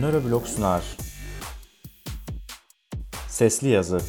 Nöroblog 0.00 0.46
sunar. 0.46 0.82
Sesli 3.28 3.68
yazı. 3.68 4.00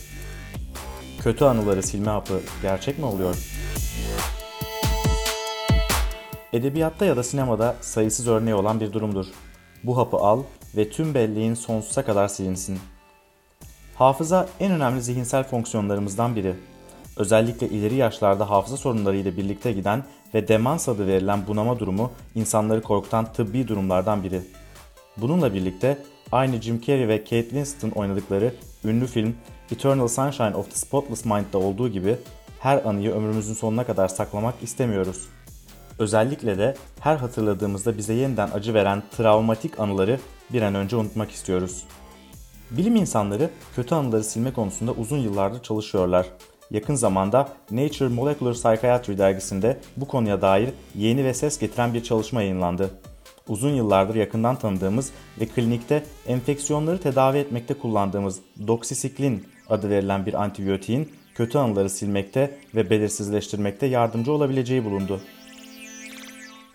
Kötü 1.19 1.45
anıları 1.45 1.83
silme 1.83 2.11
hapı 2.11 2.39
gerçek 2.61 2.99
mi 2.99 3.05
oluyor? 3.05 3.35
Edebiyatta 6.53 7.05
ya 7.05 7.17
da 7.17 7.23
sinemada 7.23 7.75
sayısız 7.81 8.27
örneği 8.27 8.55
olan 8.55 8.79
bir 8.79 8.93
durumdur. 8.93 9.25
Bu 9.83 9.97
hapı 9.97 10.17
al 10.17 10.43
ve 10.77 10.89
tüm 10.89 11.13
belleğin 11.13 11.53
sonsuza 11.53 12.05
kadar 12.05 12.27
silinsin. 12.27 12.79
Hafıza 13.95 14.49
en 14.59 14.71
önemli 14.71 15.01
zihinsel 15.01 15.43
fonksiyonlarımızdan 15.43 16.35
biri. 16.35 16.55
Özellikle 17.17 17.69
ileri 17.69 17.95
yaşlarda 17.95 18.49
hafıza 18.49 18.77
sorunlarıyla 18.77 19.37
birlikte 19.37 19.71
giden 19.71 20.03
ve 20.33 20.47
demans 20.47 20.89
adı 20.89 21.07
verilen 21.07 21.47
bunama 21.47 21.79
durumu 21.79 22.11
insanları 22.35 22.81
korkutan 22.81 23.33
tıbbi 23.33 23.67
durumlardan 23.67 24.23
biri. 24.23 24.41
Bununla 25.21 25.53
birlikte 25.53 25.97
aynı 26.31 26.61
Jim 26.61 26.81
Carrey 26.81 27.07
ve 27.07 27.23
Kate 27.23 27.41
Winslet'ın 27.41 27.91
oynadıkları 27.91 28.53
ünlü 28.85 29.07
film 29.07 29.35
Eternal 29.71 30.07
Sunshine 30.07 30.55
of 30.55 30.69
the 30.69 30.75
Spotless 30.75 31.25
Mind'da 31.25 31.57
olduğu 31.57 31.89
gibi 31.89 32.15
her 32.59 32.85
anıyı 32.85 33.11
ömrümüzün 33.11 33.53
sonuna 33.53 33.83
kadar 33.83 34.07
saklamak 34.07 34.55
istemiyoruz. 34.61 35.27
Özellikle 35.99 36.57
de 36.57 36.75
her 36.99 37.15
hatırladığımızda 37.15 37.97
bize 37.97 38.13
yeniden 38.13 38.49
acı 38.53 38.73
veren 38.73 39.03
travmatik 39.17 39.79
anıları 39.79 40.19
bir 40.49 40.61
an 40.61 40.75
önce 40.75 40.95
unutmak 40.95 41.31
istiyoruz. 41.31 41.83
Bilim 42.71 42.95
insanları 42.95 43.49
kötü 43.75 43.95
anıları 43.95 44.23
silme 44.23 44.53
konusunda 44.53 44.91
uzun 44.91 45.17
yıllardır 45.17 45.63
çalışıyorlar. 45.63 46.27
Yakın 46.71 46.95
zamanda 46.95 47.49
Nature 47.71 48.07
Molecular 48.07 48.53
Psychiatry 48.53 49.17
dergisinde 49.17 49.79
bu 49.97 50.07
konuya 50.07 50.41
dair 50.41 50.69
yeni 50.95 51.25
ve 51.25 51.33
ses 51.33 51.59
getiren 51.59 51.93
bir 51.93 52.03
çalışma 52.03 52.41
yayınlandı. 52.41 52.89
Uzun 53.49 53.69
yıllardır 53.69 54.15
yakından 54.15 54.55
tanıdığımız 54.55 55.11
ve 55.41 55.45
klinikte 55.45 56.03
enfeksiyonları 56.27 56.99
tedavi 56.99 57.37
etmekte 57.37 57.73
kullandığımız 57.73 58.39
doksisiklin 58.67 59.43
adı 59.69 59.89
verilen 59.89 60.25
bir 60.25 60.33
antibiyotiğin 60.33 61.11
kötü 61.35 61.57
anıları 61.57 61.89
silmekte 61.89 62.57
ve 62.75 62.89
belirsizleştirmekte 62.89 63.85
yardımcı 63.85 64.31
olabileceği 64.31 64.85
bulundu. 64.85 65.21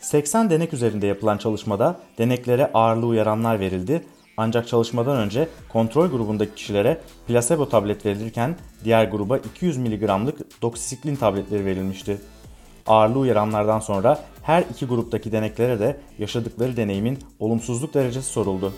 80 0.01 0.51
denek 0.51 0.75
üzerinde 0.75 1.07
yapılan 1.07 1.39
çalışmada 1.39 2.01
deneklere 2.19 2.71
ağırlığı 2.73 3.07
uyaranlar 3.07 3.61
verildi 3.61 4.03
ancak 4.37 4.69
çalışmadan 4.69 5.17
önce 5.17 5.49
kontrol 5.69 6.09
grubundaki 6.09 6.55
kişilere 6.55 7.01
plasebo 7.29 7.69
tablet 7.69 8.07
verilirken 8.07 8.57
diğer 8.85 9.05
gruba 9.05 9.39
200 9.39 9.77
mg'lık 9.77 10.63
doksisiklin 10.63 11.17
tabletleri 11.17 11.65
verilmişti. 11.65 12.19
Ağırlığı 12.87 13.19
uyaranlardan 13.19 13.81
sonra 13.81 14.19
her 14.43 14.63
iki 14.63 14.87
gruptaki 14.87 15.33
deneklere 15.33 15.81
de 15.81 16.01
yaşadıkları 16.19 16.77
deneyimin 16.77 17.19
olumsuzluk 17.39 17.95
derecesi 17.95 18.29
soruldu. 18.29 18.73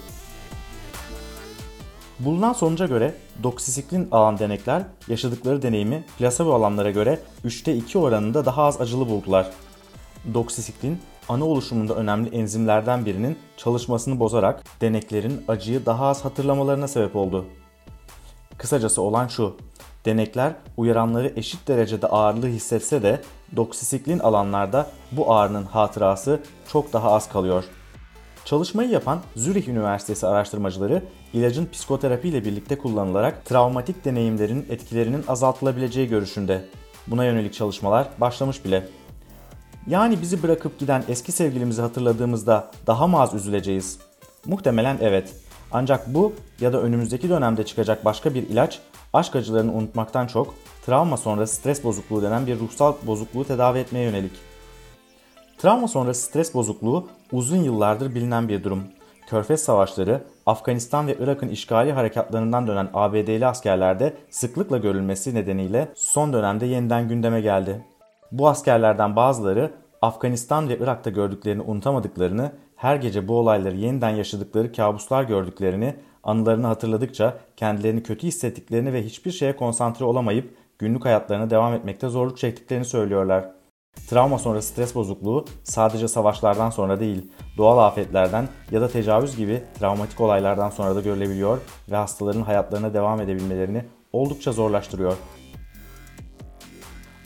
Bulunan 2.19 2.53
sonuca 2.53 2.87
göre 2.87 3.15
doksisiklin 3.43 4.09
alan 4.13 4.39
denekler 4.39 4.83
yaşadıkları 5.09 5.63
deneyimi 5.63 6.05
plasebo 6.19 6.55
alanlara 6.55 6.91
göre 6.91 7.21
3'te 7.45 7.75
2 7.75 7.99
oranında 7.99 8.45
daha 8.45 8.63
az 8.65 8.81
acılı 8.81 9.09
buldular. 9.09 9.51
Doksisiklin 10.35 10.99
ana 11.29 11.45
oluşumunda 11.45 11.95
önemli 11.95 12.37
enzimlerden 12.37 13.07
birinin 13.07 13.39
çalışmasını 13.57 14.21
bozarak 14.21 14.65
deneklerin 14.81 15.45
acıyı 15.49 15.87
daha 15.87 16.07
az 16.07 16.25
hatırlamalarına 16.25 16.89
sebep 16.89 17.17
oldu. 17.17 17.45
Kısacası 18.59 19.03
olan 19.03 19.27
şu, 19.27 19.57
denekler 20.05 20.53
uyaranları 20.77 21.33
eşit 21.37 21.69
derecede 21.69 22.07
ağırlığı 22.07 22.47
hissetse 22.47 23.03
de 23.03 23.21
doksisiklin 23.57 24.19
alanlarda 24.19 24.87
bu 25.13 25.35
ağrının 25.35 25.65
hatırası 25.65 26.41
çok 26.69 26.93
daha 26.93 27.13
az 27.13 27.29
kalıyor. 27.29 27.65
Çalışmayı 28.45 28.91
yapan 28.91 29.21
Zürich 29.37 29.69
Üniversitesi 29.69 30.27
araştırmacıları 30.27 31.03
ilacın 31.33 31.69
psikoterapi 31.73 32.29
ile 32.29 32.45
birlikte 32.45 32.79
kullanılarak 32.79 33.45
travmatik 33.45 34.05
deneyimlerin 34.05 34.67
etkilerinin 34.71 35.25
azaltılabileceği 35.29 36.09
görüşünde. 36.09 36.65
Buna 37.07 37.25
yönelik 37.25 37.55
çalışmalar 37.55 38.09
başlamış 38.21 38.65
bile. 38.65 38.89
Yani 39.87 40.21
bizi 40.23 40.43
bırakıp 40.43 40.79
giden 40.79 41.05
eski 41.09 41.33
sevgilimizi 41.33 41.83
hatırladığımızda 41.83 42.71
daha 42.87 43.07
mı 43.07 43.21
az 43.21 43.35
üzüleceğiz? 43.35 43.99
Muhtemelen 44.47 44.99
evet. 45.01 45.35
Ancak 45.73 46.15
bu 46.15 46.33
ya 46.61 46.73
da 46.73 46.83
önümüzdeki 46.83 47.29
dönemde 47.29 47.67
çıkacak 47.67 48.05
başka 48.05 48.35
bir 48.35 48.43
ilaç 48.49 48.81
aşk 49.15 49.37
acılarını 49.37 49.73
unutmaktan 49.73 50.27
çok 50.27 50.55
travma 50.87 51.17
sonrası 51.17 51.55
stres 51.55 51.85
bozukluğu 51.85 52.23
denen 52.23 52.47
bir 52.47 52.59
ruhsal 52.59 52.95
bozukluğu 53.07 53.45
tedavi 53.45 53.79
etmeye 53.79 54.05
yönelik. 54.05 54.33
Travma 55.59 55.89
sonrası 55.89 56.23
stres 56.23 56.55
bozukluğu 56.55 57.09
uzun 57.33 57.57
yıllardır 57.57 58.15
bilinen 58.15 58.49
bir 58.49 58.65
durum. 58.65 58.83
Körfez 59.27 59.63
savaşları, 59.63 60.23
Afganistan 60.47 61.07
ve 61.07 61.17
Irak'ın 61.21 61.49
işgali 61.49 61.93
harekatlarından 61.93 62.67
dönen 62.67 62.89
ABD'li 62.95 63.47
askerlerde 63.47 64.15
sıklıkla 64.31 64.79
görülmesi 64.79 65.35
nedeniyle 65.35 65.89
son 65.95 66.33
dönemde 66.33 66.67
yeniden 66.67 67.09
gündeme 67.09 67.41
geldi. 67.41 67.85
Bu 68.33 68.49
askerlerden 68.49 69.17
bazıları 69.17 69.71
Afganistan 70.03 70.69
ve 70.69 70.79
Irak'ta 70.79 71.11
gördüklerini 71.11 71.63
unutamadıklarını, 71.63 72.53
her 72.77 72.97
gece 72.97 73.29
bu 73.29 73.39
olayları 73.39 73.77
yeniden 73.77 74.11
yaşadıkları 74.11 74.73
kabuslar 74.73 75.25
gördüklerini, 75.25 75.95
anılarını 76.23 76.67
hatırladıkça 76.67 77.39
kendilerini 77.57 78.03
kötü 78.03 78.27
hissettiklerini 78.27 78.93
ve 78.93 79.05
hiçbir 79.05 79.31
şeye 79.31 79.57
konsantre 79.57 80.05
olamayıp 80.05 80.55
günlük 80.79 81.05
hayatlarına 81.05 81.51
devam 81.51 81.75
etmekte 81.75 82.09
zorluk 82.09 82.39
çektiklerini 82.39 82.85
söylüyorlar. 82.85 83.51
Travma 84.09 84.39
sonrası 84.39 84.69
stres 84.69 84.95
bozukluğu 84.95 85.45
sadece 85.65 86.09
savaşlardan 86.09 86.71
sonra 86.71 87.01
değil, 87.01 87.31
doğal 87.57 87.79
afetlerden 87.79 88.49
ya 88.71 88.81
da 88.81 88.89
tecavüz 88.89 89.37
gibi 89.37 89.63
travmatik 89.79 90.21
olaylardan 90.21 90.71
sonra 90.71 90.97
da 90.97 91.01
görülebiliyor 91.01 91.59
ve 91.91 91.97
hastaların 91.97 92.43
hayatlarına 92.43 92.95
devam 92.95 93.21
edebilmelerini 93.21 93.85
oldukça 94.13 94.53
zorlaştırıyor. 94.53 95.17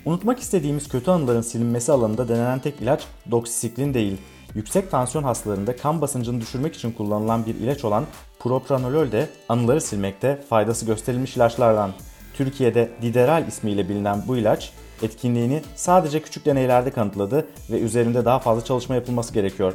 Unutmak 0.04 0.38
istediğimiz 0.38 0.88
kötü 0.88 1.10
anıların 1.10 1.41
silinmesi 1.41 1.92
alanında 1.92 2.28
denenen 2.28 2.59
tek 2.59 2.80
ilaç 2.80 3.04
doksisiklin 3.30 3.94
değil. 3.94 4.19
Yüksek 4.54 4.91
tansiyon 4.91 5.25
hastalarında 5.25 5.76
kan 5.76 6.00
basıncını 6.00 6.41
düşürmek 6.41 6.75
için 6.75 6.92
kullanılan 6.92 7.47
bir 7.47 7.54
ilaç 7.54 7.84
olan 7.84 8.04
propranolol 8.38 9.12
de 9.12 9.28
anıları 9.48 9.81
silmekte 9.81 10.41
faydası 10.48 10.86
gösterilmiş 10.86 11.36
ilaçlardan. 11.36 11.91
Türkiye'de 12.34 12.91
Dideral 13.03 13.48
ismiyle 13.48 13.88
bilinen 13.88 14.22
bu 14.28 14.36
ilaç 14.36 14.72
etkinliğini 15.03 15.62
sadece 15.76 16.22
küçük 16.22 16.47
deneylerde 16.47 16.91
kanıtladı 16.91 17.47
ve 17.70 17.81
üzerinde 17.81 18.25
daha 18.25 18.38
fazla 18.38 18.64
çalışma 18.64 18.94
yapılması 18.94 19.34
gerekiyor. 19.34 19.75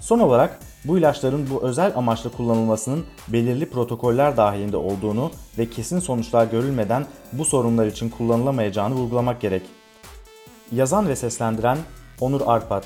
Son 0.00 0.18
olarak 0.18 0.58
bu 0.84 0.98
ilaçların 0.98 1.50
bu 1.50 1.62
özel 1.62 1.92
amaçla 1.96 2.30
kullanılmasının 2.30 3.04
belirli 3.28 3.70
protokoller 3.70 4.36
dahilinde 4.36 4.76
olduğunu 4.76 5.30
ve 5.58 5.70
kesin 5.70 5.98
sonuçlar 5.98 6.46
görülmeden 6.46 7.06
bu 7.32 7.44
sorunlar 7.44 7.86
için 7.86 8.08
kullanılamayacağını 8.08 8.94
vurgulamak 8.94 9.40
gerek. 9.40 9.62
Yazan 10.72 11.08
ve 11.08 11.16
seslendiren 11.16 11.78
Onur 12.20 12.40
Arpat 12.46 12.84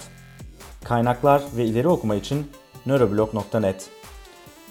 Kaynaklar 0.85 1.43
ve 1.57 1.65
ileri 1.65 1.89
okuma 1.89 2.15
için 2.15 2.47
nöroblog.net 2.87 3.91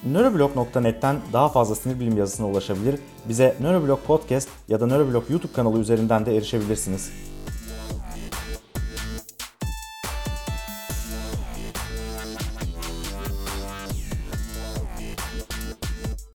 Nöroblog.net'ten 0.05 1.15
daha 1.33 1.49
fazla 1.49 1.75
sinir 1.75 1.99
bilim 1.99 2.17
yazısına 2.17 2.47
ulaşabilir, 2.47 2.99
bize 3.29 3.55
Nöroblog 3.59 3.99
Podcast 3.99 4.49
ya 4.67 4.79
da 4.79 4.87
Nöroblog 4.87 5.29
YouTube 5.29 5.53
kanalı 5.53 5.79
üzerinden 5.79 6.25
de 6.25 6.37
erişebilirsiniz. 6.37 7.32